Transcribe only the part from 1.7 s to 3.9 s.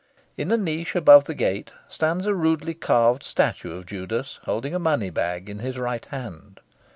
stands a rudely carved statue of